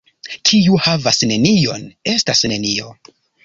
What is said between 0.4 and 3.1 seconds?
Kiu havas nenion, estas nenio.